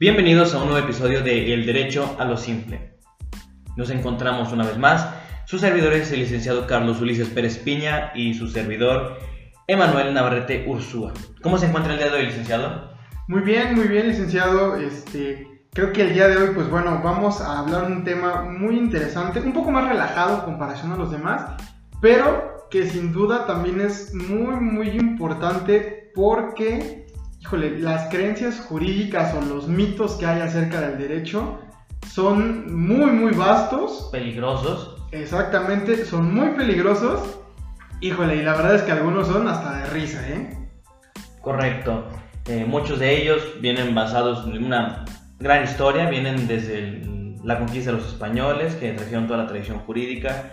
[0.00, 2.98] Bienvenidos a un nuevo episodio de El Derecho a lo Simple.
[3.76, 5.08] Nos encontramos una vez más.
[5.46, 9.18] Su servidor es el licenciado Carlos Ulises Pérez Piña y su servidor
[9.68, 11.12] Emanuel Navarrete Ursúa.
[11.42, 12.90] ¿Cómo se encuentra el día de hoy, licenciado?
[13.28, 14.74] Muy bien, muy bien, licenciado.
[14.74, 18.76] Este, creo que el día de hoy, pues bueno, vamos a hablar un tema muy
[18.76, 21.52] interesante, un poco más relajado en comparación a los demás,
[22.00, 27.03] pero que sin duda también es muy, muy importante porque,
[27.44, 31.58] híjole, las creencias jurídicas o los mitos que hay acerca del derecho
[32.10, 34.08] son muy, muy vastos.
[34.10, 34.96] Peligrosos.
[35.12, 37.38] Exactamente, son muy peligrosos.
[38.00, 40.56] Híjole, y la verdad es que algunos son hasta de risa, ¿eh?
[41.42, 42.06] Correcto.
[42.48, 45.04] Eh, muchos de ellos vienen basados en una
[45.38, 49.80] gran historia, vienen desde el- la conquista de los españoles, que trajeron toda la tradición
[49.80, 50.50] jurídica,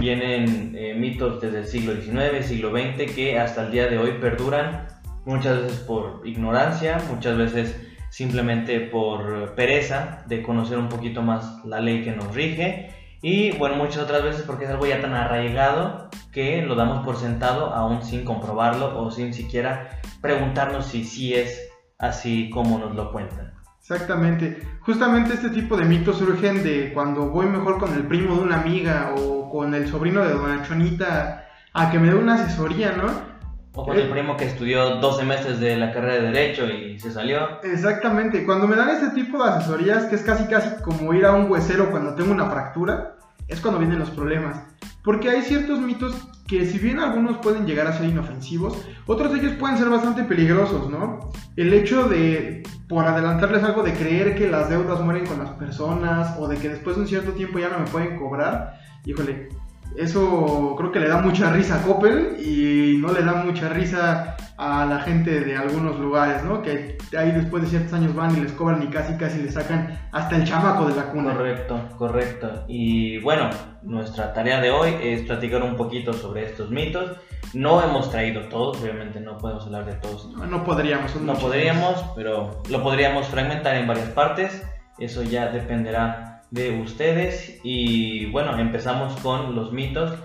[0.00, 4.12] vienen eh, mitos desde el siglo XIX, siglo XX, que hasta el día de hoy
[4.18, 4.88] perduran,
[5.24, 11.80] muchas veces por ignorancia, muchas veces simplemente por pereza de conocer un poquito más la
[11.80, 12.90] ley que nos rige,
[13.22, 17.16] y bueno, muchas otras veces porque es algo ya tan arraigado que lo damos por
[17.16, 23.12] sentado aún sin comprobarlo o sin siquiera preguntarnos si sí es así como nos lo
[23.12, 23.54] cuentan.
[23.78, 24.60] Exactamente.
[24.80, 28.60] Justamente este tipo de mitos surgen de cuando voy mejor con el primo de una
[28.60, 33.31] amiga o con el sobrino de Dona Chonita a que me dé una asesoría, ¿no?
[33.74, 37.10] O con el primo que estudió dos semestres de la carrera de Derecho y se
[37.10, 37.62] salió.
[37.62, 38.44] Exactamente.
[38.44, 41.50] Cuando me dan este tipo de asesorías, que es casi casi como ir a un
[41.50, 43.16] huesero cuando tengo una fractura,
[43.48, 44.60] es cuando vienen los problemas.
[45.02, 46.14] Porque hay ciertos mitos
[46.46, 50.22] que si bien algunos pueden llegar a ser inofensivos, otros de ellos pueden ser bastante
[50.24, 51.32] peligrosos, ¿no?
[51.56, 56.36] El hecho de, por adelantarles algo, de creer que las deudas mueren con las personas
[56.38, 59.48] o de que después de un cierto tiempo ya no me pueden cobrar, híjole,
[59.96, 64.36] eso creo que le da mucha risa a Coppel y no le da mucha risa
[64.56, 66.62] a la gente de algunos lugares, ¿no?
[66.62, 69.98] Que ahí después de ciertos años van y les cobran y casi casi le sacan
[70.12, 71.34] hasta el chamaco de la cuna.
[71.34, 72.64] Correcto, correcto.
[72.68, 73.50] Y bueno,
[73.82, 77.16] nuestra tarea de hoy es platicar un poquito sobre estos mitos.
[77.54, 80.30] No hemos traído todos, obviamente no podemos hablar de todos.
[80.36, 81.14] No, no podríamos.
[81.16, 84.62] No podríamos, pero lo podríamos fragmentar en varias partes.
[84.98, 87.58] Eso ya dependerá de ustedes.
[87.64, 90.16] Y bueno, empezamos con los mitos.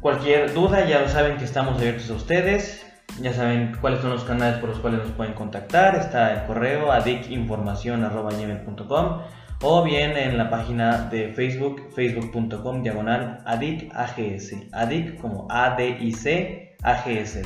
[0.00, 2.84] Cualquier duda, ya lo saben que estamos abiertos a ustedes.
[3.20, 5.94] Ya saben cuáles son los canales por los cuales nos pueden contactar.
[5.96, 9.20] Está el correo adicinformacion.com
[9.64, 14.52] o bien en la página de Facebook, facebook.com diagonal adicags.
[14.72, 16.74] Adic como A-D-I-C,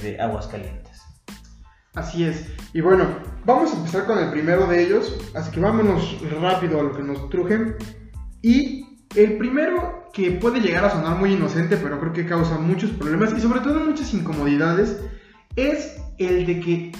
[0.02, 0.85] de Aguascalientes.
[1.96, 2.46] Así es.
[2.74, 3.06] Y bueno,
[3.44, 5.18] vamos a empezar con el primero de ellos.
[5.34, 7.74] Así que vámonos rápido a lo que nos trujen.
[8.42, 12.90] Y el primero que puede llegar a sonar muy inocente, pero creo que causa muchos
[12.90, 15.02] problemas y sobre todo muchas incomodidades,
[15.56, 16.92] es el de que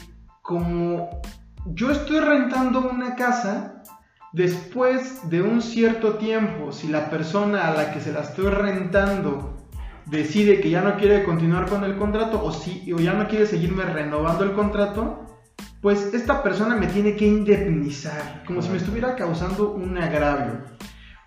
[0.43, 1.21] como
[1.67, 3.83] yo estoy rentando una casa,
[4.33, 9.56] después de un cierto tiempo, si la persona a la que se la estoy rentando
[10.07, 13.47] decide que ya no quiere continuar con el contrato o, si, o ya no quiere
[13.47, 15.27] seguirme renovando el contrato,
[15.81, 20.63] pues esta persona me tiene que indemnizar, como si me estuviera causando un agravio.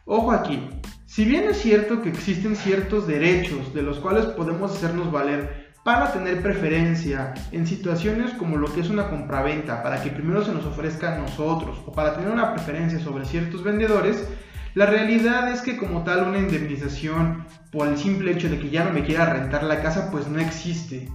[0.05, 0.69] Ojo aquí,
[1.05, 6.11] si bien es cierto que existen ciertos derechos de los cuales podemos hacernos valer para
[6.11, 10.65] tener preferencia en situaciones como lo que es una compraventa, para que primero se nos
[10.65, 14.27] ofrezca a nosotros o para tener una preferencia sobre ciertos vendedores,
[14.75, 18.85] la realidad es que como tal una indemnización por el simple hecho de que ya
[18.85, 21.09] no me quiera rentar la casa pues no existe.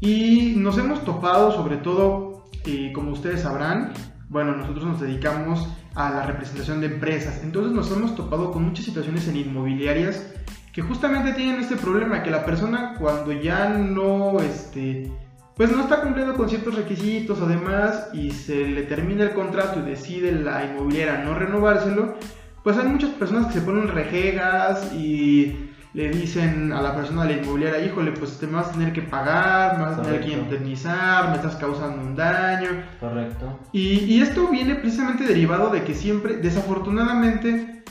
[0.00, 3.92] Y nos hemos topado sobre todo, eh, como ustedes sabrán,
[4.28, 8.86] bueno, nosotros nos dedicamos a la representación de empresas, entonces nos hemos topado con muchas
[8.86, 10.26] situaciones en inmobiliarias
[10.72, 15.12] que justamente tienen este problema, que la persona cuando ya no, este,
[15.54, 19.80] pues no está cumpliendo con ciertos requisitos o demás y se le termina el contrato
[19.80, 22.16] y decide la inmobiliaria no renovárselo,
[22.62, 27.34] pues hay muchas personas que se ponen rejegas y le dicen a la persona de
[27.34, 30.20] la inmobiliaria, híjole, pues te me vas a tener que pagar, me vas a tener
[30.22, 32.68] que indemnizar, me estás causando un daño.
[32.98, 33.60] Correcto.
[33.72, 37.82] Y, y esto viene precisamente derivado de que siempre, desafortunadamente,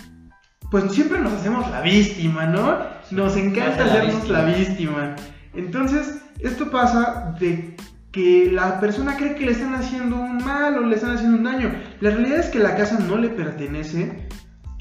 [0.72, 2.80] pues siempre nos hacemos la víctima, ¿no?
[3.12, 5.16] Nos encanta Hacer la hacernos la víctima.
[5.54, 7.76] Entonces, esto pasa de
[8.12, 11.44] que la persona cree que le están haciendo un mal o le están haciendo un
[11.44, 11.72] daño.
[12.00, 14.28] La realidad es que la casa no le pertenece.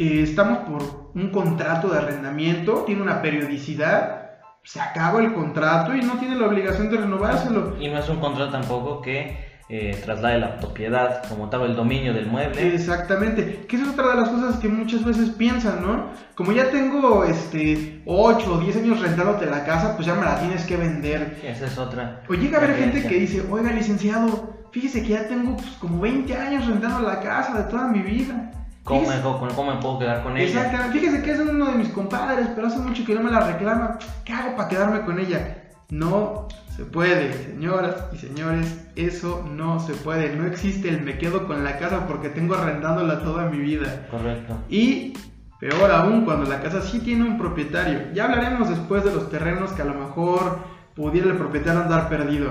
[0.00, 4.30] Eh, estamos por un contrato de arrendamiento, tiene una periodicidad,
[4.64, 7.76] se acaba el contrato y no tiene la obligación de renovárselo.
[7.78, 9.36] Y no es un contrato tampoco que
[9.68, 12.74] eh, traslade la propiedad como tal, el dominio del mueble.
[12.74, 16.06] Exactamente, que esa es otra de las cosas que muchas veces piensan, ¿no?
[16.34, 20.40] Como ya tengo este 8 o 10 años rentándote la casa, pues ya me la
[20.40, 21.42] tienes que vender.
[21.44, 22.22] Esa es otra.
[22.26, 26.00] O llega a haber gente que dice, oiga licenciado, fíjese que ya tengo pues, como
[26.00, 28.50] 20 años rentando la casa de toda mi vida.
[28.90, 30.46] ¿Cómo, me, cómo me puedo quedar con ella?
[30.46, 30.98] Exactamente.
[30.98, 33.98] Fíjese que es uno de mis compadres, pero hace mucho que no me la reclama.
[34.24, 35.70] ¿Qué hago para quedarme con ella?
[35.90, 38.88] No se puede, señoras y señores.
[38.96, 40.34] Eso no se puede.
[40.34, 44.08] No existe el me quedo con la casa porque tengo arrendándola toda mi vida.
[44.10, 44.58] Correcto.
[44.68, 45.14] Y
[45.60, 48.12] peor aún, cuando la casa sí tiene un propietario.
[48.12, 50.58] Ya hablaremos después de los terrenos que a lo mejor
[50.96, 52.50] pudiera el propietario andar perdido.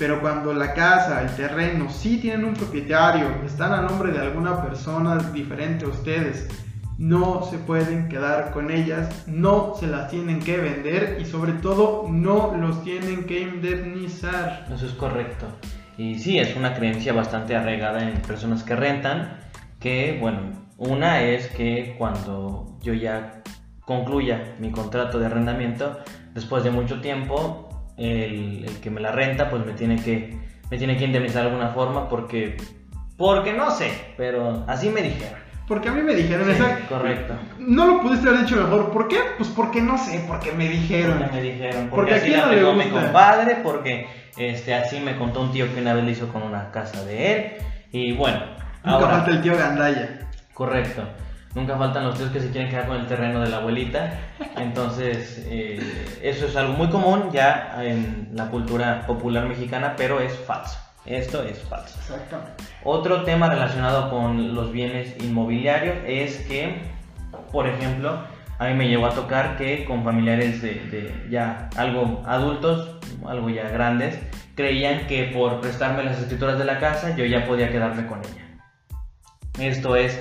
[0.00, 4.62] Pero cuando la casa, el terreno sí tienen un propietario, están a nombre de alguna
[4.62, 6.48] persona diferente a ustedes,
[6.96, 12.06] no se pueden quedar con ellas, no se las tienen que vender y sobre todo
[12.08, 14.66] no los tienen que indemnizar.
[14.74, 15.46] Eso es correcto.
[15.98, 19.38] Y sí, es una creencia bastante arraigada en personas que rentan,
[19.80, 20.40] que bueno,
[20.78, 23.42] una es que cuando yo ya
[23.84, 25.98] concluya mi contrato de arrendamiento,
[26.32, 30.38] después de mucho tiempo, el, el que me la renta pues me tiene que,
[30.70, 32.56] me tiene que indemnizar de alguna forma porque,
[33.16, 35.38] porque no sé, pero así me dijeron.
[35.68, 37.34] Porque a mí me dijeron, Sí, esa- correcto.
[37.60, 38.90] no lo pudiste haber dicho mejor.
[38.90, 39.18] ¿Por qué?
[39.36, 41.18] Pues porque no sé, porque me dijeron.
[41.18, 43.02] Porque me dijeron, porque, así quién la no le pegó mi gusta.
[43.04, 46.72] compadre, porque este, así me contó un tío que una vez lo hizo con una
[46.72, 47.52] casa de él.
[47.92, 48.40] Y bueno,
[48.82, 50.28] Nunca ahora, falta el tío Gandaya.
[50.54, 51.04] correcto.
[51.54, 54.18] Nunca faltan los tíos que se quieren quedar con el terreno de la abuelita.
[54.56, 55.80] Entonces, eh,
[56.22, 60.78] eso es algo muy común ya en la cultura popular mexicana, pero es falso.
[61.04, 61.98] Esto es falso.
[61.98, 62.52] Exactamente.
[62.84, 66.82] Otro tema relacionado con los bienes inmobiliarios es que,
[67.50, 68.20] por ejemplo,
[68.58, 72.96] a mí me llegó a tocar que con familiares de, de ya algo adultos,
[73.26, 74.18] algo ya grandes,
[74.54, 78.58] creían que por prestarme las escrituras de la casa yo ya podía quedarme con ella.
[79.58, 80.20] Esto es,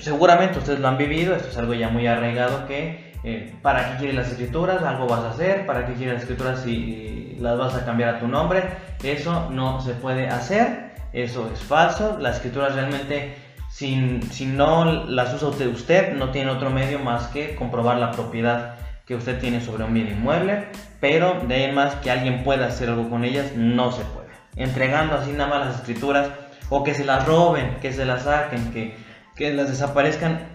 [0.00, 3.98] seguramente ustedes lo han vivido, esto es algo ya muy arraigado que eh, para qué
[3.98, 7.74] quieres las escrituras, algo vas a hacer, para qué quieres las escrituras si las vas
[7.74, 8.64] a cambiar a tu nombre,
[9.02, 13.34] eso no se puede hacer, eso es falso, las escrituras realmente
[13.70, 18.74] si, si no las usa usted, no tiene otro medio más que comprobar la propiedad
[19.06, 20.66] que usted tiene sobre un bien inmueble,
[21.00, 24.28] pero de ahí más que alguien pueda hacer algo con ellas, no se puede.
[24.56, 26.28] Entregando así nada más las escrituras,
[26.68, 28.94] o que se las roben, que se las saquen, que,
[29.36, 30.48] que las desaparezcan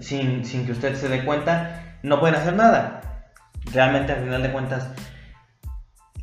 [0.00, 3.00] sin, sin que usted se dé cuenta, no pueden hacer nada.
[3.72, 4.90] Realmente al final de cuentas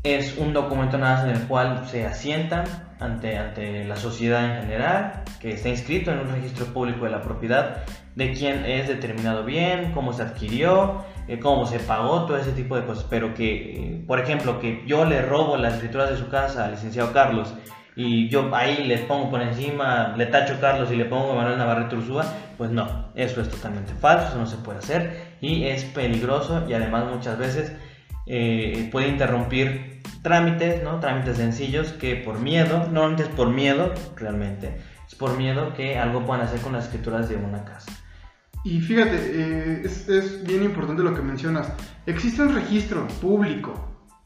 [0.03, 2.65] es un documento nada más en el cual se asientan
[2.99, 7.21] ante, ante la sociedad en general, que está inscrito en un registro público de la
[7.21, 7.83] propiedad,
[8.15, 12.75] de quién es determinado bien, cómo se adquirió, eh, cómo se pagó, todo ese tipo
[12.75, 13.05] de cosas.
[13.09, 16.71] Pero que, eh, por ejemplo, que yo le robo las escrituras de su casa al
[16.71, 17.53] licenciado Carlos
[17.99, 21.95] y yo ahí le pongo por encima, le tacho Carlos y le pongo Manuel Navarrete
[21.95, 26.63] Ursúa, pues no, eso es totalmente falso, eso no se puede hacer y es peligroso
[26.69, 27.71] y además muchas veces
[28.27, 30.99] eh, puede interrumpir trámites, ¿no?
[30.99, 34.77] Trámites sencillos que por miedo, normalmente es por miedo, realmente,
[35.07, 37.91] es por miedo que algo puedan hacer con las escrituras de una casa.
[38.63, 41.73] Y fíjate, eh, es bien importante lo que mencionas.
[42.05, 43.73] Existe un registro público,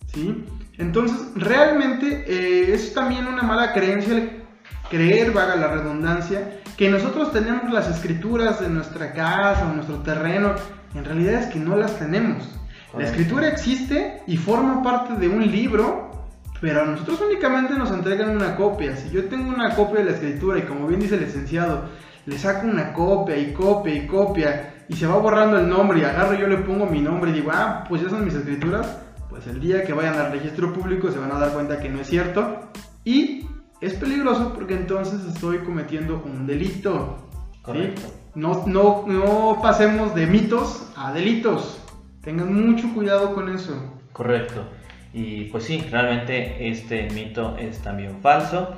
[0.07, 0.43] ¿sí?
[0.81, 4.41] Entonces, realmente eh, es también una mala creencia el
[4.89, 10.55] creer, vaga la redundancia, que nosotros tenemos las escrituras de nuestra casa o nuestro terreno.
[10.95, 12.49] En realidad es que no las tenemos.
[12.97, 16.25] La escritura existe y forma parte de un libro,
[16.59, 18.97] pero a nosotros únicamente nos entregan una copia.
[18.97, 21.85] Si yo tengo una copia de la escritura y como bien dice el licenciado,
[22.25, 26.03] le saco una copia y copia y copia y se va borrando el nombre y
[26.03, 28.97] agarro y yo le pongo mi nombre y digo, ah, pues ya son mis escrituras,
[29.31, 32.01] pues el día que vayan al registro público se van a dar cuenta que no
[32.01, 32.69] es cierto
[33.05, 33.47] y
[33.79, 37.29] es peligroso porque entonces estoy cometiendo un delito.
[37.41, 37.61] ¿sí?
[37.63, 38.01] Correcto.
[38.35, 41.81] No, no, no pasemos de mitos a delitos.
[42.21, 43.99] Tengan mucho cuidado con eso.
[44.11, 44.65] Correcto.
[45.13, 48.75] Y pues sí, realmente este mito es también falso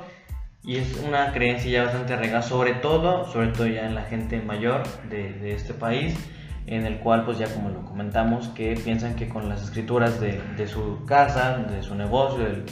[0.62, 4.40] y es una creencia ya bastante arraigada, sobre todo, sobre todo ya en la gente
[4.40, 6.16] mayor de, de este país,
[6.66, 10.40] en el cual pues ya como lo comentamos, que piensan que con las escrituras de,
[10.56, 12.64] de su casa, de su negocio, de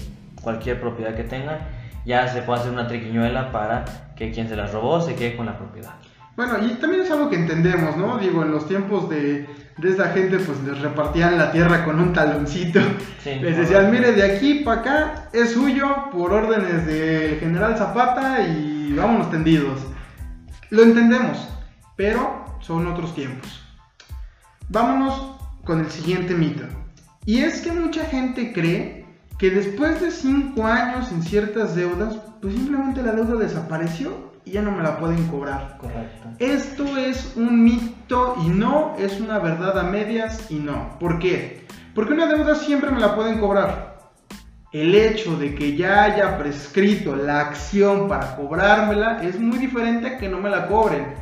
[0.42, 1.58] cualquier propiedad que tengan,
[2.04, 3.84] ya se puede hacer una triquiñuela para
[4.16, 5.92] que quien se las robó se quede con la propiedad.
[6.34, 8.16] Bueno, y también es algo que entendemos, ¿no?
[8.16, 9.46] Digo, en los tiempos de,
[9.76, 12.80] de esta gente, pues les repartían la tierra con un taloncito.
[13.22, 18.40] Sí, Les decían, mire, de aquí para acá es suyo por órdenes del general Zapata
[18.42, 19.80] y vámonos tendidos.
[20.70, 21.48] Lo entendemos,
[21.96, 23.61] pero son otros tiempos.
[24.68, 26.64] Vámonos con el siguiente mito.
[27.24, 29.04] Y es que mucha gente cree
[29.38, 34.62] que después de 5 años en ciertas deudas, pues simplemente la deuda desapareció y ya
[34.62, 35.78] no me la pueden cobrar.
[35.78, 36.28] Correcto.
[36.38, 40.98] Esto es un mito y no es una verdad a medias y no.
[40.98, 41.64] ¿Por qué?
[41.94, 43.92] Porque una deuda siempre me la pueden cobrar.
[44.72, 50.18] el hecho de que ya haya prescrito la acción para cobrármela es muy diferente a
[50.18, 51.14] que no me la cobren.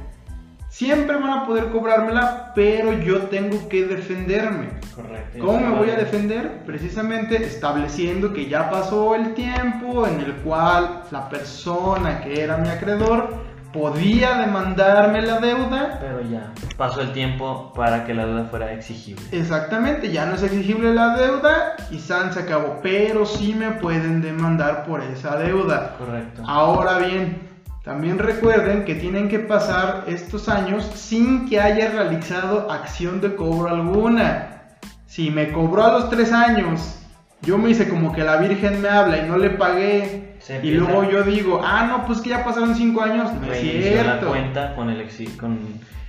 [0.70, 4.68] Siempre van a poder cobrármela, pero yo tengo que defenderme.
[4.94, 5.44] Correcto.
[5.44, 6.62] ¿Cómo me voy a defender?
[6.64, 12.68] Precisamente estableciendo que ya pasó el tiempo en el cual la persona que era mi
[12.68, 13.34] acreedor
[13.72, 15.98] podía demandarme la deuda.
[16.00, 19.24] Pero ya pasó el tiempo para que la deuda fuera exigible.
[19.32, 24.22] Exactamente, ya no es exigible la deuda y San se acabó, pero sí me pueden
[24.22, 25.96] demandar por esa deuda.
[25.98, 26.42] Correcto.
[26.46, 27.49] Ahora bien,
[27.84, 33.68] también recuerden que tienen que pasar estos años sin que haya realizado acción de cobro
[33.70, 34.62] alguna.
[35.06, 36.98] Si me cobró a los tres años,
[37.42, 41.10] yo me hice como que la Virgen me habla y no le pagué, y luego
[41.10, 44.28] yo digo, ah, no, pues que ya pasaron cinco años, no es Reinició la cierto.
[44.28, 45.58] cuenta con, el exi- con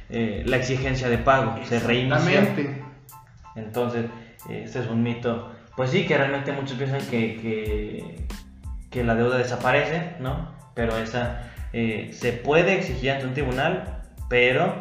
[0.09, 1.55] eh, la exigencia de pago.
[1.65, 1.77] Se.
[1.77, 2.83] Exactamente.
[3.55, 4.05] Entonces,
[4.49, 5.51] este es un mito.
[5.75, 8.25] Pues sí, que realmente muchos piensan que, que,
[8.89, 10.59] que la deuda desaparece, ¿no?
[10.73, 14.75] Pero esa eh, se puede exigir ante un tribunal, pero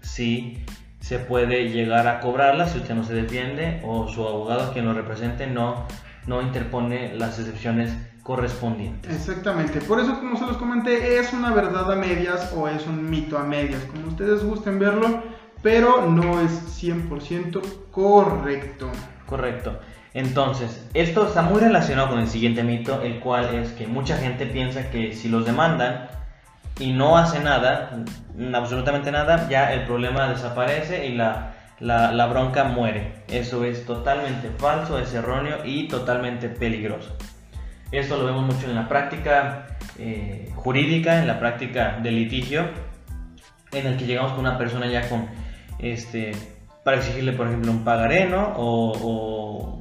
[0.00, 0.64] sí
[1.00, 4.92] se puede llegar a cobrarla si usted no se defiende o su abogado quien lo
[4.92, 5.86] represente no,
[6.26, 9.14] no interpone las excepciones correspondientes.
[9.14, 13.08] Exactamente, por eso como se los comenté, es una verdad a medias o es un
[13.08, 15.22] mito a medias, como ustedes gusten verlo,
[15.62, 18.90] pero no es 100% correcto.
[19.26, 19.78] Correcto.
[20.16, 24.46] Entonces, esto está muy relacionado con el siguiente mito, el cual es que mucha gente
[24.46, 26.08] piensa que si los demandan
[26.80, 27.90] y no hace nada,
[28.54, 33.12] absolutamente nada, ya el problema desaparece y la, la- bronca muere.
[33.28, 37.14] Eso es totalmente falso, es erróneo y totalmente peligroso.
[37.92, 39.66] Esto lo vemos mucho en la práctica
[39.98, 42.64] eh, jurídica, en la práctica de litigio,
[43.70, 45.26] en el que llegamos con una persona ya con
[45.78, 46.32] este
[46.84, 48.54] para exigirle por ejemplo un pagaré ¿no?
[48.56, 49.35] o, o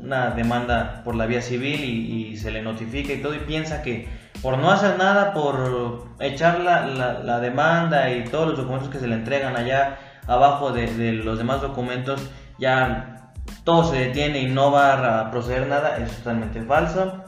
[0.05, 4.07] una demanda por la vía civil y, se le notifica y todo y piensa que
[4.41, 8.99] por no hacer nada por echar la, la- la demanda y todos los documentos que
[8.99, 9.97] se le entregan allá
[10.27, 13.31] abajo de, de los demás documentos ya
[13.63, 17.23] todo se detiene y no va a proceder nada es totalmente falso.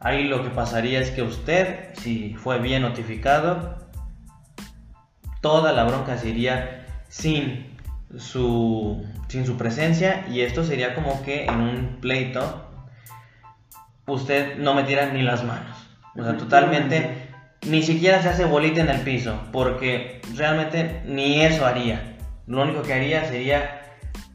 [0.00, 3.76] Ahí lo que pasaría es que usted si fue bien notificado
[5.40, 7.71] toda la bronca se iría sin
[8.18, 12.66] su, sin su presencia y esto sería como que en un pleito
[14.06, 15.76] usted no metiera ni las manos.
[16.16, 17.28] O sea, totalmente,
[17.66, 22.16] ni siquiera se hace bolita en el piso, porque realmente ni eso haría.
[22.46, 23.82] Lo único que haría sería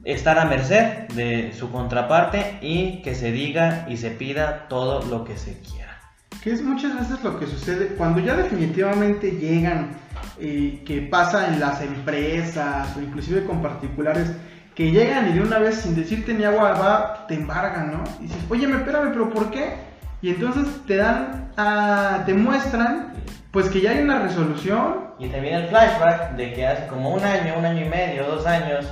[0.03, 5.25] estar a merced de su contraparte y que se diga y se pida todo lo
[5.25, 5.99] que se quiera.
[6.41, 9.97] Que es muchas veces lo que sucede cuando ya definitivamente llegan,
[10.39, 14.31] eh, que pasa en las empresas o inclusive con particulares,
[14.75, 18.03] que llegan y de una vez sin decirte ni agua va, te embargan, ¿no?
[18.19, 19.73] Y dices, oye, espérame, pero ¿por qué?
[20.21, 23.13] Y entonces te dan, a- te muestran,
[23.51, 25.07] pues que ya hay una resolución.
[25.19, 28.27] Y te viene el flashback de que hace como un año, un año y medio,
[28.27, 28.85] dos años,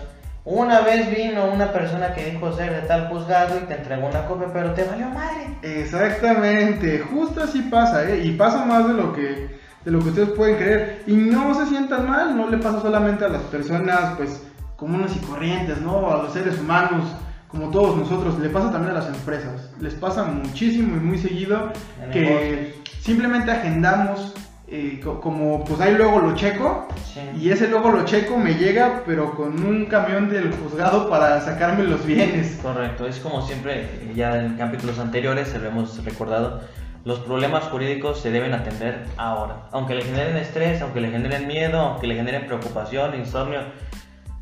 [0.43, 4.25] una vez vino una persona que dijo ser de tal juzgado y te entregó una
[4.25, 5.47] copia, pero te valió madre.
[5.61, 8.21] Exactamente, justo así pasa, ¿eh?
[8.23, 11.03] Y pasa más de lo que de lo que ustedes pueden creer.
[11.07, 14.41] Y no se sientan mal, no le pasa solamente a las personas, pues,
[14.75, 16.11] comunes y corrientes, ¿no?
[16.11, 17.03] A los seres humanos,
[17.47, 19.69] como todos nosotros, le pasa también a las empresas.
[19.79, 21.71] Les pasa muchísimo y muy seguido
[22.03, 22.75] En que negocios.
[22.99, 24.33] simplemente agendamos,
[24.67, 26.87] eh, co- como, pues ahí luego lo checo.
[27.13, 27.21] Sí.
[27.39, 31.83] Y ese luego lo checo me llega, pero con un camión del juzgado para sacarme
[31.85, 32.59] los bienes.
[32.61, 36.61] Correcto, es como siempre, ya en capítulos anteriores se lo hemos recordado,
[37.05, 39.67] los problemas jurídicos se deben atender ahora.
[39.71, 43.61] Aunque le generen estrés, aunque le generen miedo, aunque le generen preocupación, insomnio,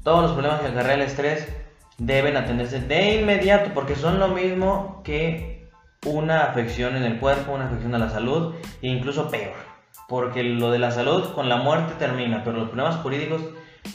[0.03, 1.47] todos los problemas que acarrea el estrés
[1.97, 5.69] deben atenderse de inmediato porque son lo mismo que
[6.05, 9.53] una afección en el cuerpo, una afección a la salud e incluso peor.
[10.07, 13.41] Porque lo de la salud con la muerte termina, pero los problemas jurídicos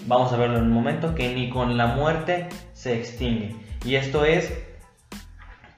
[0.06, 3.56] vamos a verlo en un momento que ni con la muerte se extingue.
[3.84, 4.67] Y esto es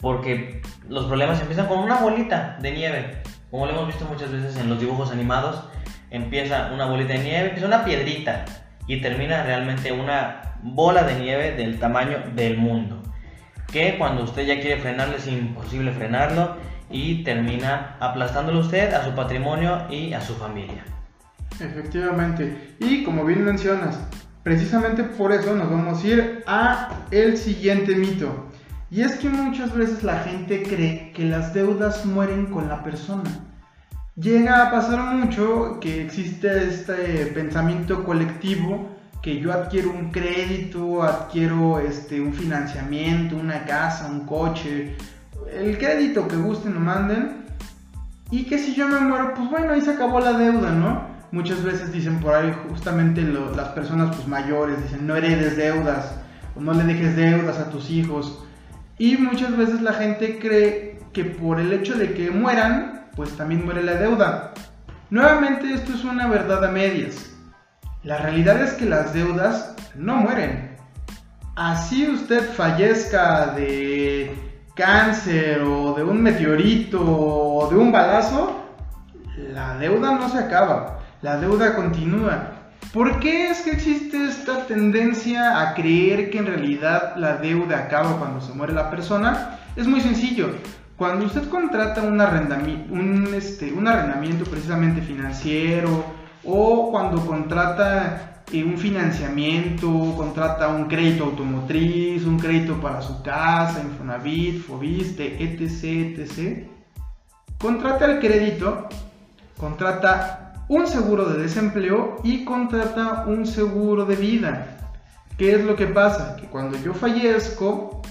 [0.00, 3.22] porque los problemas empiezan con una bolita de nieve.
[3.50, 5.64] Como lo hemos visto muchas veces en los dibujos animados,
[6.10, 8.44] empieza una bolita de nieve, empieza una piedrita
[8.86, 13.02] y termina realmente una bola de nieve del tamaño del mundo.
[13.72, 16.56] Que cuando usted ya quiere frenarlo es imposible frenarlo
[16.90, 20.84] y termina aplastándolo usted a su patrimonio y a su familia.
[21.60, 22.74] Efectivamente.
[22.80, 24.00] Y como bien mencionas,
[24.42, 28.49] precisamente por eso nos vamos a ir a el siguiente mito.
[28.90, 33.30] Y es que muchas veces la gente cree que las deudas mueren con la persona.
[34.16, 38.88] Llega a pasar mucho que existe este pensamiento colectivo
[39.22, 44.96] que yo adquiero un crédito, adquiero este, un financiamiento, una casa, un coche,
[45.52, 47.44] el crédito que gusten o manden.
[48.30, 51.08] Y que si yo me muero, pues bueno, ahí se acabó la deuda, ¿no?
[51.32, 56.14] Muchas veces dicen por ahí justamente las personas pues mayores, dicen no heredes deudas
[56.56, 58.44] o no le dejes deudas a tus hijos.
[59.00, 63.64] Y muchas veces la gente cree que por el hecho de que mueran, pues también
[63.64, 64.52] muere la deuda.
[65.08, 67.30] Nuevamente esto es una verdad a medias.
[68.02, 70.76] La realidad es que las deudas no mueren.
[71.56, 74.34] Así usted fallezca de
[74.74, 78.66] cáncer o de un meteorito o de un balazo,
[79.54, 82.50] la deuda no se acaba, la deuda continúa.
[82.92, 88.18] ¿Por qué es que existe esta tendencia a creer que en realidad la deuda acaba
[88.18, 89.60] cuando se muere la persona?
[89.76, 90.56] Es muy sencillo.
[90.96, 92.20] Cuando usted contrata un
[93.32, 96.04] este, arrendamiento precisamente financiero
[96.44, 103.80] o cuando contrata eh, un financiamiento, contrata un crédito automotriz, un crédito para su casa,
[103.80, 106.66] Infonavit, Fobiste, etc, etc,
[107.58, 108.88] contrata el crédito,
[109.56, 110.39] contrata
[110.70, 114.76] un seguro de desempleo y contrata un seguro de vida.
[115.36, 116.36] ¿Qué es lo que pasa?
[116.36, 118.02] Que cuando yo fallezco,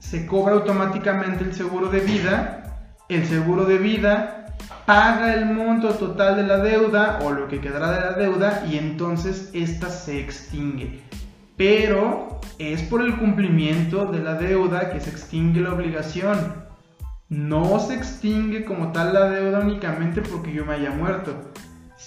[0.00, 6.36] se cobra automáticamente el seguro de vida, el seguro de vida paga el monto total
[6.36, 11.00] de la deuda o lo que quedará de la deuda y entonces esta se extingue.
[11.56, 16.64] Pero es por el cumplimiento de la deuda que se extingue la obligación.
[17.30, 21.34] No se extingue como tal la deuda únicamente porque yo me haya muerto.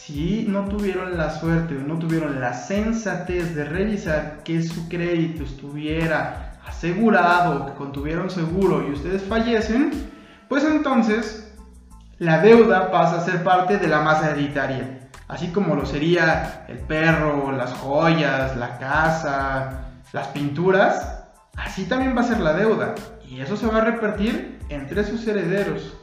[0.05, 5.43] Si no tuvieron la suerte o no tuvieron la sensatez de revisar que su crédito
[5.43, 9.91] estuviera asegurado, que contuvieron seguro y ustedes fallecen,
[10.47, 11.53] pues entonces
[12.19, 15.09] la deuda pasa a ser parte de la masa hereditaria.
[15.27, 21.25] Así como lo sería el perro, las joyas, la casa, las pinturas,
[21.57, 22.95] así también va a ser la deuda.
[23.27, 25.97] Y eso se va a repartir entre sus herederos.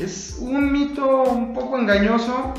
[0.00, 2.54] Es un mito un poco engañoso,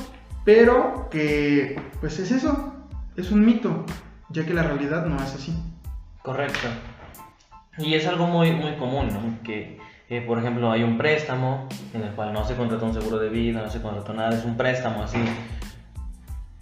[0.45, 2.73] pero que pues es eso,
[3.17, 3.85] es un mito,
[4.29, 5.53] ya que la realidad no es así.
[6.21, 6.67] Correcto.
[7.77, 9.43] Y es algo muy, muy común, ¿no?
[9.43, 13.17] Que, eh, por ejemplo, hay un préstamo en el cual no se contrató un seguro
[13.17, 15.17] de vida, no se contrató nada, es un préstamo así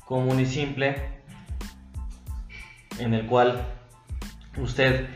[0.06, 0.96] común y simple,
[3.00, 3.62] en el cual
[4.58, 5.08] usted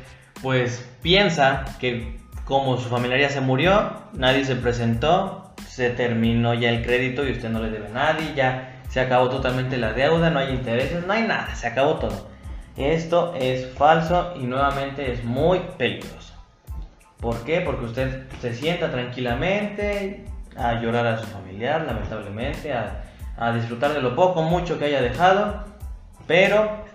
[0.42, 5.47] pues piensa que como su familia se murió, nadie se presentó,
[5.78, 9.30] se terminó ya el crédito y usted no le debe a nadie, ya se acabó
[9.30, 12.30] totalmente la deuda, no hay intereses, no hay nada, se acabó todo.
[12.76, 16.34] Esto es falso y nuevamente es muy peligroso.
[17.20, 17.62] ¿Por qué?
[17.62, 20.26] Porque usted se sienta tranquilamente
[20.58, 25.64] a llorar a su familiar, lamentablemente, a, disfrutar de lo poco, mucho que haya dejado,
[26.26, 26.86] pero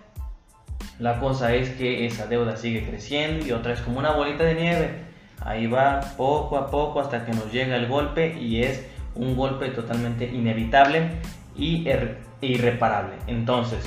[0.99, 4.55] la cosa es que esa deuda sigue creciendo y otra es como una bolita de
[4.57, 5.12] nieve.
[5.44, 9.68] Ahí va poco a poco hasta que nos llega el golpe y es un golpe
[9.68, 11.11] totalmente inevitable
[11.57, 11.87] y
[12.40, 13.14] irreparable.
[13.26, 13.85] Entonces,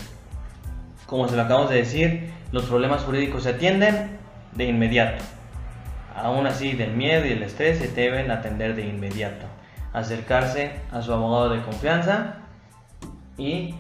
[1.06, 4.18] como se lo acabamos de decir, los problemas jurídicos se atienden
[4.54, 5.24] de inmediato.
[6.16, 9.46] Aún así, del miedo y el estrés se deben atender de inmediato.
[9.94, 12.36] Acercarse a su abogado de confianza
[13.38, 13.76] y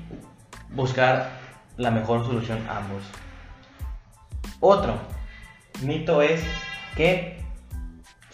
[0.71, 1.29] buscar
[1.77, 3.03] la mejor solución a ambos.
[4.59, 4.95] Otro
[5.81, 6.43] mito es
[6.95, 7.35] que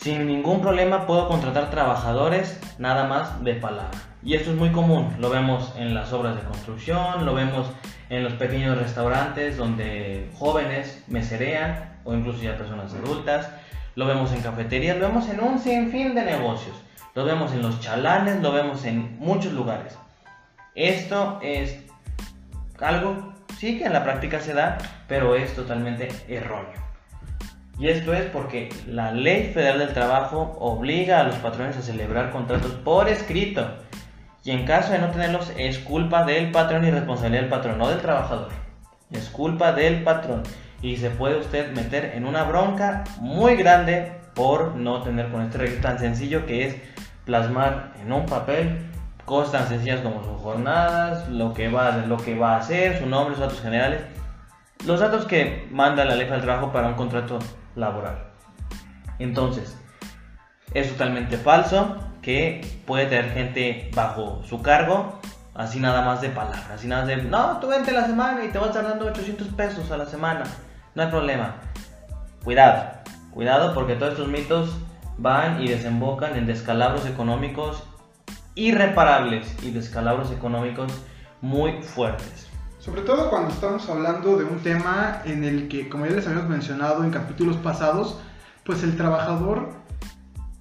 [0.01, 3.97] sin ningún problema puedo contratar trabajadores nada más de palabra.
[4.23, 7.67] Y esto es muy común, lo vemos en las obras de construcción, lo vemos
[8.09, 13.49] en los pequeños restaurantes donde jóvenes meserean o incluso ya personas adultas,
[13.95, 16.75] lo vemos en cafeterías, lo vemos en un sinfín de negocios,
[17.13, 19.97] lo vemos en los chalanes, lo vemos en muchos lugares.
[20.73, 21.77] Esto es
[22.79, 26.90] algo, sí que en la práctica se da, pero es totalmente erróneo.
[27.81, 32.29] Y esto es porque la ley federal del trabajo obliga a los patrones a celebrar
[32.29, 33.65] contratos por escrito
[34.43, 37.89] y en caso de no tenerlos, es culpa del patrón y responsabilidad del patrón, no
[37.89, 38.49] del trabajador.
[39.09, 40.43] Es culpa del patrón.
[40.83, 45.57] Y se puede usted meter en una bronca muy grande por no tener con este
[45.57, 46.75] registro tan sencillo que es
[47.25, 48.77] plasmar en un papel
[49.25, 53.07] cosas tan sencillas como sus jornadas, lo que va, lo que va a hacer, su
[53.07, 54.01] nombre, sus datos generales,
[54.85, 57.39] los datos que manda la ley del trabajo para un contrato
[57.75, 58.31] laboral.
[59.19, 59.77] Entonces,
[60.73, 65.19] es totalmente falso que puede tener gente bajo su cargo,
[65.53, 68.57] así nada más de palabras, así nada de, no, tú vente la semana y te
[68.57, 70.43] vas a estar dando 800 pesos a la semana,
[70.95, 71.55] no hay problema.
[72.43, 72.91] Cuidado,
[73.31, 74.75] cuidado porque todos estos mitos
[75.17, 77.83] van y desembocan en descalabros económicos
[78.55, 80.91] irreparables y descalabros económicos
[81.41, 82.50] muy fuertes.
[82.81, 86.49] Sobre todo cuando estamos hablando de un tema en el que, como ya les habíamos
[86.49, 88.19] mencionado en capítulos pasados,
[88.65, 89.69] pues el trabajador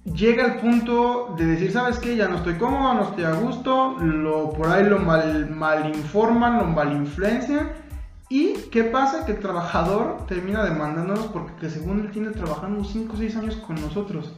[0.05, 2.15] llega al punto de decir, ¿sabes qué?
[2.15, 6.65] Ya no estoy cómodo, no estoy a gusto, lo, por ahí lo mal, informan, lo
[6.65, 7.71] mal influencian.
[8.29, 9.25] ¿Y qué pasa?
[9.25, 13.55] Que el trabajador termina demandándonos porque que según él tiene trabajando 5 o 6 años
[13.55, 14.31] con nosotros.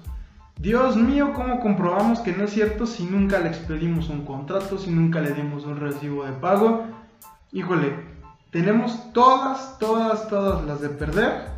[0.58, 4.90] Dios mío, ¿cómo comprobamos que no es cierto si nunca le expedimos un contrato, si
[4.90, 7.03] nunca le dimos un recibo de pago?
[7.54, 7.94] Híjole,
[8.50, 11.52] tenemos todas, todas, todas las de perder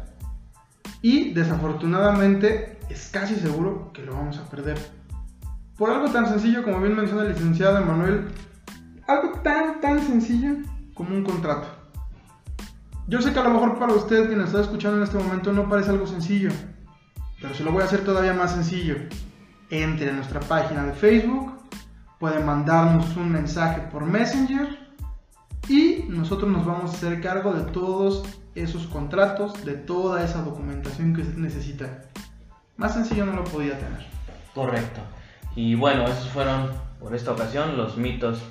[1.01, 4.77] y desafortunadamente es casi seguro que lo vamos a perder.
[5.77, 8.27] Por algo tan sencillo como bien menciona el licenciado Emanuel,
[9.08, 10.58] algo tan, tan sencillo
[10.93, 11.69] como un contrato.
[13.08, 15.69] Yo sé que a lo mejor para usted quien está escuchando en este momento no
[15.69, 16.49] parece algo sencillo,
[17.41, 18.97] pero se lo voy a hacer todavía más sencillo.
[19.69, 21.53] Entre a nuestra página de Facebook,
[22.19, 24.84] puede mandarnos un mensaje por Messenger
[25.67, 28.23] y nosotros nos vamos a hacer cargo de todos
[28.56, 32.04] esos contratos, de toda esa documentación que usted necesita.
[32.78, 34.06] Más sencillo no lo podía tener.
[34.54, 35.01] Correcto.
[35.56, 38.41] Y bueno, esos fueron por esta ocasión los mitos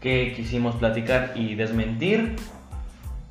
[0.00, 2.36] que quisimos platicar y desmentir.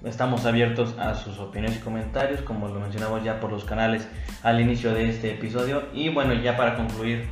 [0.04, 4.08] Estamos abiertos a sus opiniones y comentarios, como lo mencionamos ya por los canales
[4.42, 5.84] al inicio de este episodio.
[5.94, 7.26] Y bueno, ya para concluir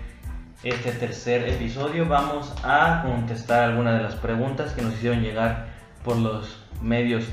[0.63, 5.70] este tercer episodio, vamos a contestar algunas de las preguntas que nos hicieron llegar
[6.03, 7.25] por los medios.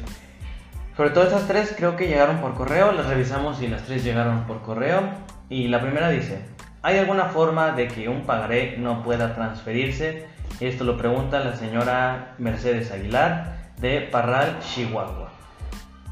[0.97, 4.45] Sobre todo estas tres creo que llegaron por correo, las revisamos y las tres llegaron
[4.45, 5.01] por correo.
[5.49, 6.45] Y la primera dice,
[6.83, 10.27] ¿hay alguna forma de que un pagaré no pueda transferirse?
[10.61, 15.31] Esto lo pregunta la señora Mercedes Aguilar de Parral, Chihuahua.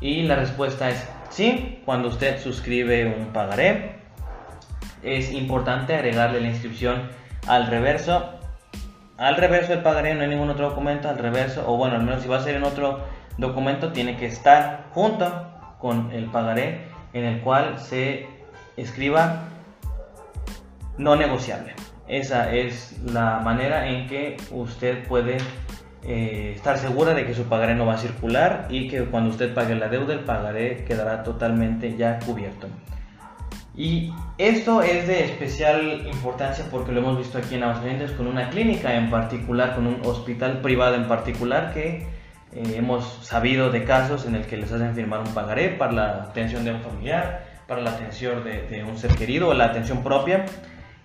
[0.01, 3.97] Y la respuesta es sí, cuando usted suscribe un pagaré,
[5.03, 7.09] es importante agregarle la inscripción
[7.47, 8.36] al reverso.
[9.19, 12.23] Al reverso del pagaré no hay ningún otro documento, al reverso, o bueno, al menos
[12.23, 13.01] si va a ser en otro
[13.39, 15.49] documento, tiene que estar junto
[15.79, 18.27] con el pagaré en el cual se
[18.77, 19.45] escriba
[20.99, 21.75] no negociable.
[22.09, 25.39] Esa es la manera en que usted puede
[26.05, 29.55] eh, estar segura de que su pagaré no va a circular y que cuando usted
[29.55, 32.69] pague la deuda el pagaré quedará totalmente ya cubierto.
[33.77, 38.49] Y esto es de especial importancia porque lo hemos visto aquí en Aguascalientes con una
[38.49, 42.07] clínica en particular, con un hospital privado en particular que
[42.53, 46.23] eh, hemos sabido de casos en el que les hacen firmar un pagaré para la
[46.23, 50.47] atención de un familiar, para la atención de, un ser querido o la atención propia.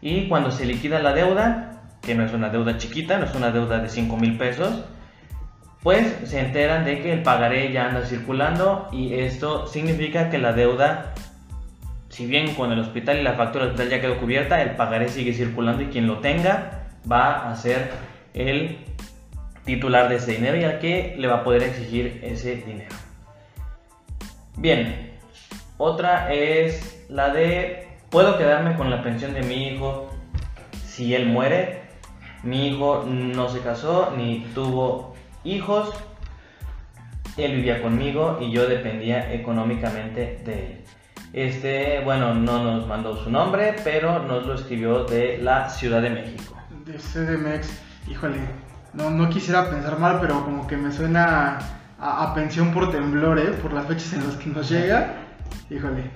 [0.01, 3.51] Y cuando se liquida la deuda, que no es una deuda chiquita, no es una
[3.51, 4.85] deuda de 5 mil pesos,
[5.83, 10.53] pues se enteran de que el pagaré ya anda circulando y esto significa que la
[10.53, 11.13] deuda,
[12.11, 15.33] si bien con el hospital y la factura hospital ya quedó cubierta, el pagaré sigue
[15.33, 17.89] circulando y quien lo tenga va a ser
[18.33, 18.79] el
[19.63, 22.93] titular de ese dinero y al que le va a poder exigir ese dinero.
[24.57, 25.11] Bien,
[25.77, 30.09] otra es la de, ¿puedo quedarme con la pensión de mi hijo
[30.85, 31.83] si él muere?
[32.43, 35.93] Mi hijo no se casó ni tuvo hijos.
[37.37, 40.81] Él vivía conmigo y yo dependía económicamente de él.
[41.33, 46.09] Este, bueno, no nos mandó su nombre, pero nos lo escribió de la Ciudad de
[46.09, 46.57] México.
[46.85, 47.69] De CDMX,
[48.09, 48.39] híjole,
[48.93, 51.59] no, no quisiera pensar mal, pero como que me suena
[51.97, 53.51] a, pensión por temblor, ¿eh?
[53.61, 55.13] Por las fechas en las que nos llega.
[55.69, 56.11] Híjole,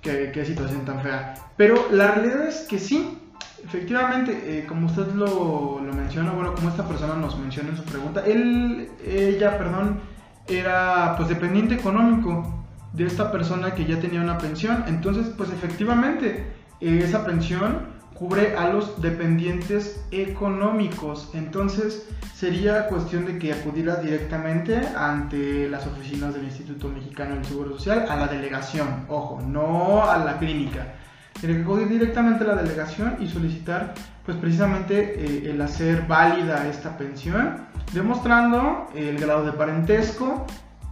[0.00, 1.34] qué, qué situación tan fea.
[1.56, 3.18] Pero la realidad es que sí,
[3.64, 7.84] efectivamente, eh, como usted lo, lo, menciona, bueno, como esta persona nos menciona en su
[7.84, 10.00] pregunta, él, ella, perdón,
[10.46, 12.63] era pues dependiente económico
[12.94, 14.84] de esta persona que ya tenía una pensión.
[14.86, 16.46] Entonces, pues efectivamente,
[16.80, 21.30] esa pensión cubre a los dependientes económicos.
[21.34, 27.76] Entonces sería cuestión de que acudiera directamente ante las oficinas del Instituto Mexicano del Seguro
[27.76, 30.94] Social, a la delegación, ojo, no a la clínica.
[31.40, 36.66] Tiene que acudir directamente a la delegación y solicitar pues precisamente eh, el hacer válida
[36.68, 40.46] esta pensión, demostrando el grado de parentesco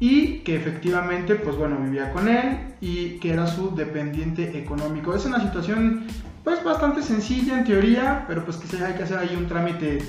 [0.05, 5.15] y que efectivamente, pues bueno, vivía con él y que era su dependiente económico.
[5.15, 6.09] Es una situación
[6.43, 10.01] pues bastante sencilla en teoría, pero pues que hay que hacer ahí un trámite.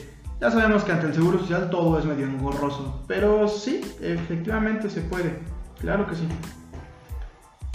[0.41, 5.01] Ya sabemos que ante el Seguro Social todo es medio engorroso, pero sí, efectivamente se
[5.01, 5.37] puede,
[5.79, 6.27] claro que sí.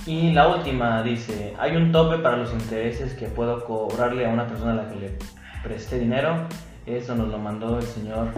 [0.04, 4.48] Y la última dice, hay un tope para los intereses que puedo cobrarle a una
[4.48, 5.18] persona a la que le
[5.62, 6.48] presté dinero.
[6.84, 8.32] Eso nos lo mandó el señor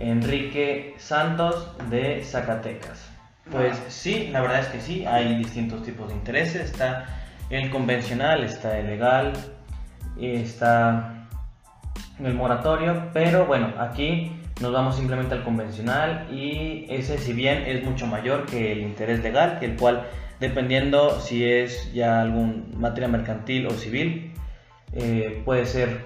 [0.00, 3.07] Enrique Santos de Zacatecas.
[3.50, 6.70] Pues sí, la verdad es que sí, hay distintos tipos de intereses.
[6.70, 7.06] Está
[7.50, 9.32] el convencional, está el legal,
[10.20, 11.26] está
[12.18, 17.84] el moratorio, pero bueno, aquí nos vamos simplemente al convencional y ese si bien es
[17.84, 20.08] mucho mayor que el interés legal, que el cual
[20.40, 24.32] dependiendo si es ya algún materia mercantil o civil,
[24.92, 26.04] eh, puede ser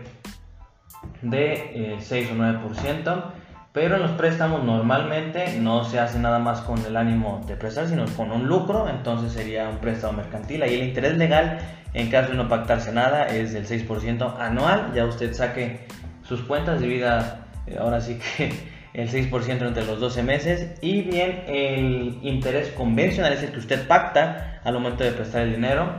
[1.22, 3.32] de 6 o 9%,
[3.72, 7.88] pero en los préstamos normalmente no se hace nada más con el ánimo de prestar,
[7.88, 10.62] sino con un lucro, entonces sería un préstamo mercantil.
[10.62, 11.58] Ahí el interés legal,
[11.94, 15.86] en caso de no pactarse nada, es del 6% anual, ya usted saque
[16.22, 17.46] sus cuentas, divida
[17.78, 18.52] ahora sí que
[18.94, 20.70] el 6% entre los 12 meses.
[20.82, 25.52] Y bien el interés convencional es el que usted pacta al momento de prestar el
[25.54, 25.94] dinero.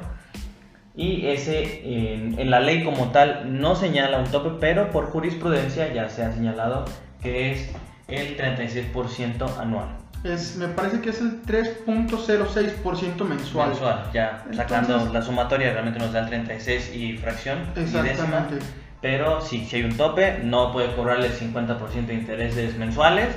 [0.96, 1.82] Y ese
[2.14, 6.32] en, la ley como tal no señala un tope pero por jurisprudencia ya se ha
[6.32, 6.86] señalado
[7.24, 7.70] que es
[8.08, 9.88] el 36% anual.
[10.24, 13.70] Es, me parece que es el 3.06% mensual.
[13.70, 17.60] Mensual, ya sacando la sumatoria realmente nos da el 36 y fracción.
[17.76, 18.60] Exactamente.
[19.02, 23.36] pero si, si hay un tope, no puede cobrarle el 50% de intereses mensuales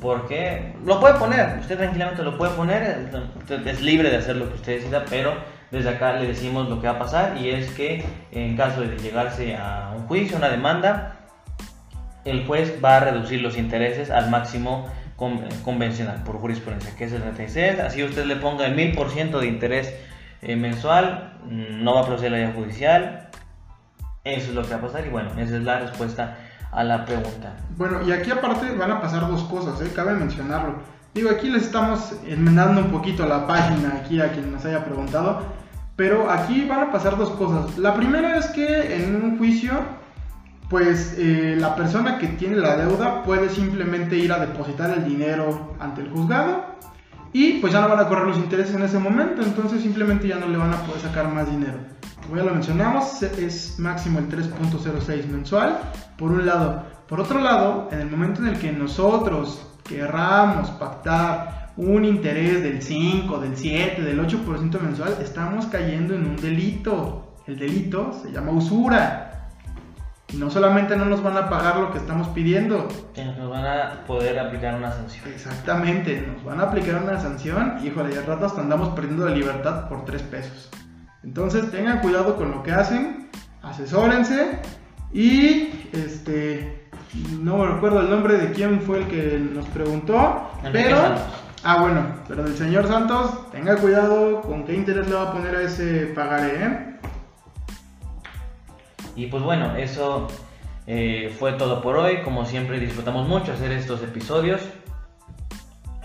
[0.00, 4.48] porque lo puede poner, usted tranquilamente lo puede poner, usted es libre de hacer lo
[4.48, 5.34] que usted decida, pero
[5.70, 8.96] desde acá le decimos lo que va a pasar y es que en caso de
[8.98, 11.15] llegarse a un juicio, una demanda,
[12.26, 14.86] el juez va a reducir los intereses al máximo
[15.16, 17.80] convencional por jurisprudencia, que es el 36.
[17.80, 19.94] Así usted le ponga el 1000% de interés
[20.42, 23.28] eh, mensual, mm, no va a proceder la vía judicial.
[24.24, 26.36] Eso es lo que va a pasar y bueno, esa es la respuesta
[26.72, 27.54] a la pregunta.
[27.76, 29.90] Bueno, y aquí aparte van a pasar dos cosas, ¿eh?
[29.94, 30.74] cabe mencionarlo.
[31.14, 35.42] Digo, aquí les estamos enmendando un poquito la página aquí a quien nos haya preguntado,
[35.94, 37.78] pero aquí van a pasar dos cosas.
[37.78, 39.72] La primera es que en un juicio
[40.68, 45.74] pues eh, la persona que tiene la deuda puede simplemente ir a depositar el dinero
[45.78, 46.76] ante el juzgado
[47.32, 50.36] y pues ya no van a correr los intereses en ese momento, entonces simplemente ya
[50.36, 51.78] no le van a poder sacar más dinero.
[52.22, 55.78] Como ya lo mencionamos, es máximo el 3.06 mensual,
[56.16, 56.84] por un lado.
[57.06, 62.82] Por otro lado, en el momento en el que nosotros querramos pactar un interés del
[62.82, 67.34] 5, del 7, del 8% mensual, estamos cayendo en un delito.
[67.46, 69.25] El delito se llama usura
[70.34, 74.38] no solamente no nos van a pagar lo que estamos pidiendo, nos van a poder
[74.38, 75.28] aplicar una sanción.
[75.28, 77.78] Exactamente, nos van a aplicar una sanción.
[77.84, 80.70] Híjole, ya rato hasta andamos perdiendo la libertad por tres pesos.
[81.22, 83.30] Entonces tengan cuidado con lo que hacen,
[83.62, 84.60] asesórense
[85.12, 86.86] y este
[87.40, 90.98] no me recuerdo el nombre de quién fue el que nos preguntó, pero
[91.64, 95.56] ah bueno, pero del señor Santos, tenga cuidado con qué interés le va a poner
[95.56, 96.95] a ese pagaré, ¿eh?
[99.16, 100.28] Y pues bueno, eso
[100.86, 102.22] eh, fue todo por hoy.
[102.22, 104.60] Como siempre disfrutamos mucho hacer estos episodios.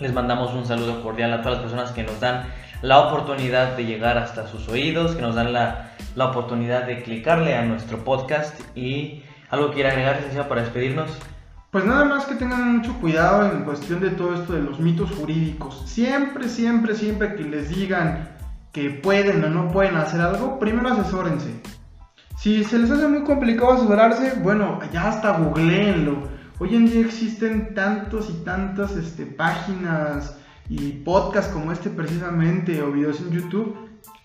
[0.00, 2.46] Les mandamos un saludo cordial a todas las personas que nos dan
[2.80, 7.54] la oportunidad de llegar hasta sus oídos, que nos dan la, la oportunidad de clicarle
[7.54, 11.10] a nuestro podcast y algo que quiera agregar, licenciado, para despedirnos.
[11.70, 15.10] Pues nada más que tengan mucho cuidado en cuestión de todo esto de los mitos
[15.10, 15.82] jurídicos.
[15.86, 18.28] Siempre, siempre, siempre que les digan
[18.72, 21.62] que pueden o no pueden hacer algo, primero asesórense.
[22.42, 26.24] Si se les hace muy complicado asesorarse, bueno, ya hasta googleenlo.
[26.58, 30.36] Hoy en día existen tantos y tantas este, páginas
[30.68, 33.76] y podcasts como este precisamente o videos en YouTube.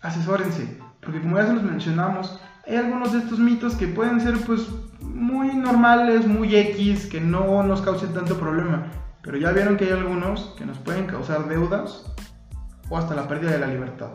[0.01, 4.35] Asesórense, porque como ya se los mencionamos, hay algunos de estos mitos que pueden ser
[4.47, 4.67] pues
[4.99, 8.87] muy normales, muy X, que no nos causen tanto problema.
[9.21, 12.11] Pero ya vieron que hay algunos que nos pueden causar deudas
[12.89, 14.09] o hasta la pérdida de la libertad.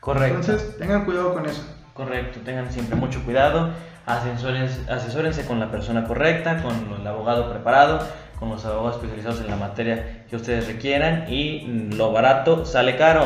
[0.00, 0.40] Correcto.
[0.40, 1.75] Entonces, tengan cuidado con eso.
[1.96, 3.70] Correcto, tengan siempre mucho cuidado,
[4.04, 8.06] asesórense, con la persona correcta, con el abogado preparado,
[8.38, 13.24] con los abogados especializados en la materia que ustedes requieran y lo barato sale caro.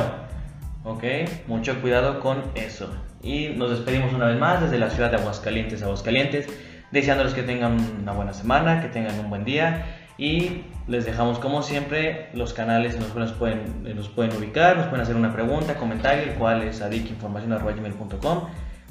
[0.85, 1.03] Ok,
[1.49, 2.95] mucho cuidado con eso.
[3.23, 6.47] Y nos despedimos una vez más desde la ciudad de Aguascalientes, Aguascalientes,
[6.93, 9.85] deseándoles que tengan una buena semana, que tengan un buen día
[10.21, 14.87] y les dejamos como siempre los canales en los cuales pueden, nos pueden ubicar, nos
[14.87, 18.43] pueden hacer una pregunta, comentario, el cual es adicinformacion.com.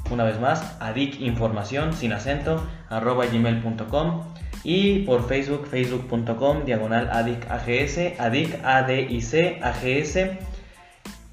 [0.10, 4.24] Una vez más, adicinformación sin acento arroba gmail.com
[4.64, 10.18] y por Facebook, facebook.com, diagonal adic AGS, adic ADIC AGS.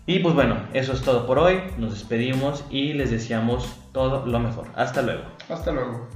[0.05, 1.63] Y pues bueno, eso es todo por hoy.
[1.79, 4.67] Nos despedimos y les deseamos todo lo mejor.
[4.77, 5.23] Hasta luego.
[5.49, 6.07] Hasta luego.